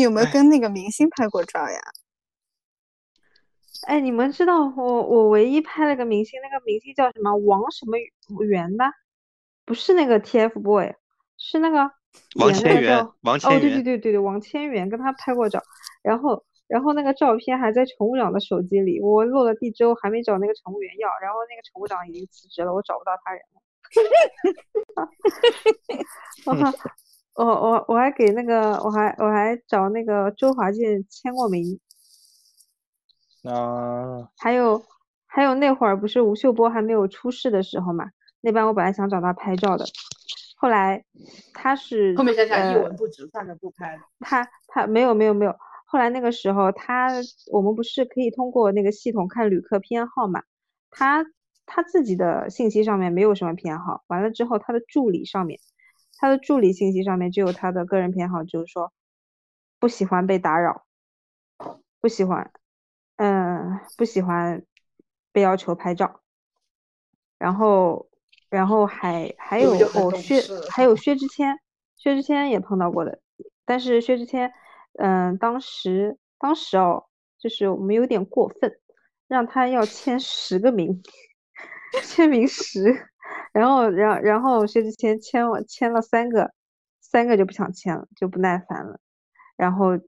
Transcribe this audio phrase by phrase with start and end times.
[0.00, 1.78] 你有没有跟那个明星拍过照呀？
[3.86, 7.98] 哎，你们知道我我唯一拍了个明星，那个明星叫什么王什么
[8.42, 8.86] 源的？
[9.66, 10.94] 不是那个 TFBOY，
[11.36, 11.92] 是那个
[12.36, 13.58] 王千源，王千源。
[13.58, 15.62] 哦，对对对对对，王千源跟他拍过照，
[16.02, 23.60] 然后然后那个照片还在乘务长的手机里，我落了地之后还没找那个乘务员要，然后那个乘务长已经辞职了，我找不到他人了。
[27.44, 31.80] 我我我还给那个我还我还找那个周华健签过名。
[33.44, 34.28] 啊。
[34.36, 34.84] 还有
[35.26, 38.10] 还有那会儿不是吴秀波还没有出事的时候嘛？
[38.42, 39.86] 那班我本来想找他拍照的，
[40.56, 41.02] 后来
[41.54, 44.02] 他是后面想想一文不值，算了不拍了。
[44.20, 47.08] 他他没有没有没有，后来那个时候他
[47.50, 50.42] 我们不是可以通过那个系统看旅客偏好嘛？
[50.90, 51.24] 他
[51.64, 55.58] 他自己的信息上面没有什么偏好，完了之后他的助理上面。
[56.20, 58.92] 他的助理信息上面就有他的个人偏好，就是说
[59.78, 60.84] 不喜欢被打扰，
[61.98, 62.52] 不喜欢，
[63.16, 64.62] 嗯，不喜欢
[65.32, 66.20] 被要求拍照，
[67.38, 68.10] 然后，
[68.50, 71.58] 然后还还有哦薛，还有薛之谦，
[71.96, 73.22] 薛之谦也碰到过的，
[73.64, 74.52] 但是薛之谦，
[74.98, 77.06] 嗯，当时当时哦，
[77.38, 78.78] 就是我们有点过分，
[79.26, 81.02] 让他要签十个名，
[82.04, 83.09] 签名十。
[83.52, 86.52] 然后，然然后薛之谦签我签了三个，
[87.00, 89.00] 三个就不想签了，就不耐烦了。
[89.56, 89.98] 然后，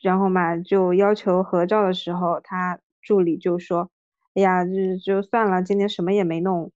[0.00, 3.90] 然后嘛，就要求合照的时候，他助理就说
[4.34, 4.70] ：“哎呀，就
[5.04, 6.70] 就算了，今天什么也没弄，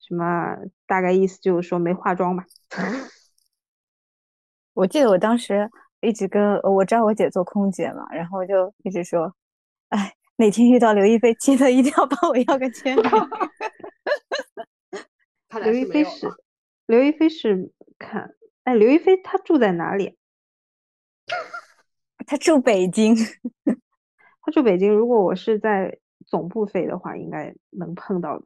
[0.00, 0.56] 什么
[0.86, 2.44] 大概意思就是说没化妆吧。
[4.74, 5.70] ”我记得我当时
[6.00, 9.32] 一直跟我知道我姐做空姐嘛，然后就一直说
[9.90, 13.04] ：“哎，哪天遇到刘亦菲，记得一定要帮我要个签名。”
[15.64, 16.28] 刘亦菲是，
[16.86, 18.34] 刘亦菲是看，
[18.64, 20.16] 哎，刘亦菲她住在哪里？
[22.26, 23.14] 她住北京。
[24.42, 24.92] 她住北京。
[24.92, 28.42] 如果我是在总部飞的话，应该能碰到。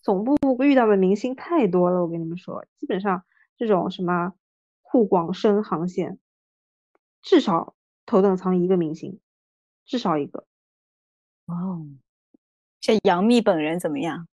[0.00, 3.24] 总部遇到的明星太多了，我跟你们说，基本上
[3.56, 4.32] 这种什么
[4.80, 6.18] 沪广深航线，
[7.20, 7.74] 至少
[8.06, 9.20] 头等舱一个明星，
[9.84, 10.46] 至少一个。
[11.46, 11.86] 哇哦，
[12.80, 14.28] 这杨幂本人怎么样？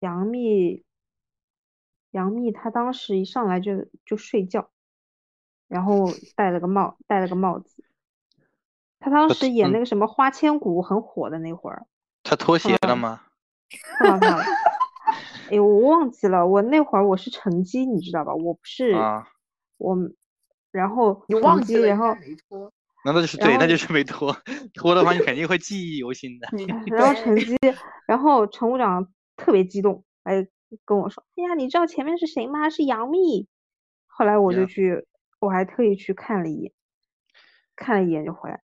[0.00, 0.84] 杨幂，
[2.10, 4.70] 杨幂她当时一上来就就睡觉，
[5.68, 7.84] 然后戴了个帽，戴了个帽子。
[8.98, 11.86] 她当时演那个什么《花千骨》很火的那会儿。
[12.22, 13.22] 她脱鞋了吗？
[13.98, 14.44] 看到她了。
[15.50, 18.34] 哎，我忘记了，我那会儿我是乘机，你知道吧？
[18.34, 18.94] 我不是
[19.78, 19.96] 我，
[20.70, 22.72] 然后你忘记了，然后没脱。
[23.04, 24.36] 那那就是对，那就是没脱。
[24.74, 26.48] 脱的话，你肯定会记忆犹新的。
[26.94, 27.56] 然后乘机，
[28.06, 29.06] 然后乘务长。
[29.40, 30.46] 特别激动，还
[30.84, 32.68] 跟我说：“哎呀，你知道前面是谁吗？
[32.68, 33.48] 是杨幂。”
[34.06, 35.06] 后来我就去，
[35.40, 36.72] 我还特意去看了一眼，
[37.74, 38.60] 看了一眼就回来。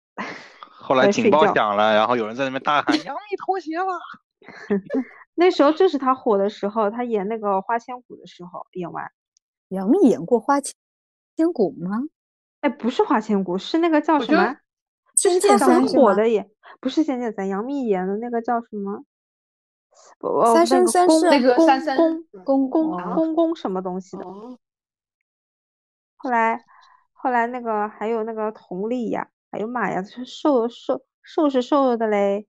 [0.61, 3.99] 后来警报响了，然后有人在那边大喊： “杨幂脱鞋了！”
[5.35, 9.11] 那时候正是她火的时候，她演那个《花千骨》的时候演完。
[9.69, 10.75] 杨幂演过《花千
[11.37, 11.99] 千骨》吗？
[12.61, 14.57] 哎，不是《花千骨》，是那个叫什么？
[15.15, 16.51] 仙剑三火的演，
[16.81, 19.05] 不是《仙剑三》，杨幂演的那个叫什么？
[20.53, 24.25] 三生三世那个三生公公公公什么东西的？
[26.17, 26.63] 后来
[27.13, 32.47] 后来那个还有那个佟丽娅，哎呦妈呀，瘦瘦瘦是瘦的嘞，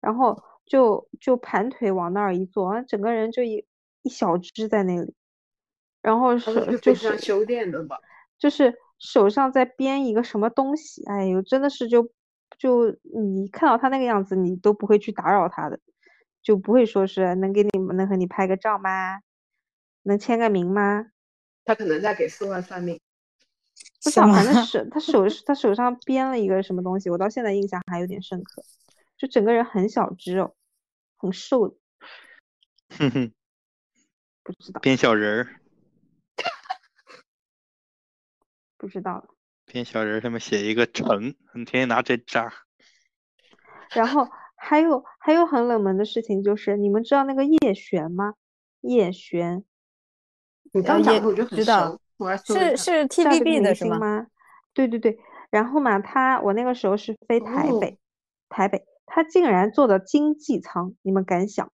[0.00, 3.66] 然后就就盘腿往那儿一坐，整个人就一
[4.02, 5.14] 一小只在那里，
[6.02, 7.98] 然后是就是修炼的吧，
[8.38, 12.10] 就是手上在编一个什么东西，哎呦，真的是就
[12.58, 15.80] 就你看到他那个样子，你都不会去打扰他的。
[16.44, 19.20] 就不会说是能给你们能和你拍个照吗？
[20.02, 21.06] 能签个名吗？
[21.64, 23.00] 他可能在给四万算命。
[24.04, 28.62] 不知道，反正是 他手他手上编了一个什么东西，我到现在印象还有点深刻。
[29.16, 30.54] 就整个人很小只哦，
[31.16, 31.76] 很瘦的。
[32.98, 33.32] 哼哼，
[34.42, 34.80] 不知道。
[34.80, 35.60] 编小人儿。
[38.76, 39.26] 不知道。
[39.64, 42.52] 编小人儿上面写一个成，你天天拿针扎。
[43.94, 44.28] 然后。
[44.64, 48.34] 还有还有很冷门的事情就是，你们知道那个叶璇吗？
[48.80, 49.62] 叶璇，
[50.72, 52.00] 你刚讲的我就很熟，
[52.46, 54.26] 是是 TVB 的是吗？
[54.72, 55.18] 对对对，
[55.50, 57.98] 然后嘛，他我那个时候是飞台北，
[58.48, 61.70] 台北，他竟然坐的经济舱，你们敢想？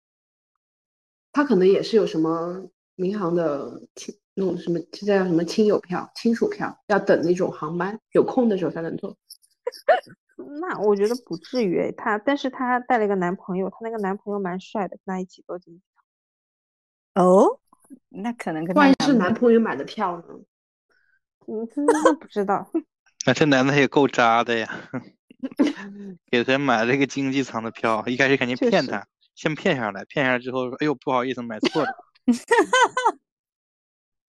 [1.30, 9.14] 他可能也是有什么民航的亲那种什么，这叫什么亲友票、亲属票，要等那种航班有空的时候才能坐。
[10.60, 15.80] 那我觉得不至于，她但是她带了一个男朋友，她那个男朋友蛮帅的，跟她一起坐经济
[17.14, 17.24] 舱。
[17.24, 17.60] 哦，
[18.10, 20.24] 那可能跟万一是男朋友买的票呢？
[21.46, 22.70] 嗯，那不知道。
[23.26, 24.88] 那这男的也够渣的呀，
[26.30, 31.88] 给他买了一个经济舱的票，一开始肯定骗他，先骗下来，骗下来之后说：“哎呦，不好意思，买错了。”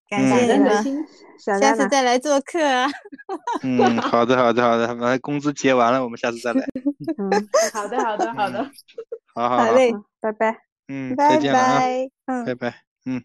[0.10, 1.06] 感谢你们，
[1.38, 2.64] 下次再来做客。
[2.66, 2.88] 啊
[3.62, 6.66] 嗯，好的，好的，好的，把工资结完了，我们下次再来。
[7.18, 7.30] 嗯，
[7.74, 8.72] 好的，好的，好的，
[9.36, 10.58] 好好好嘞，拜拜。
[10.88, 12.76] 嗯，拜拜，嗯，拜拜，
[13.06, 13.24] 嗯。